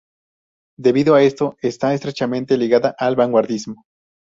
Debido 0.79 1.13
a 1.13 1.21
esto 1.21 1.57
está 1.61 1.93
estrechamente 1.93 2.57
ligada 2.57 2.95
al 2.97 3.15
vanguardismo. 3.15 3.83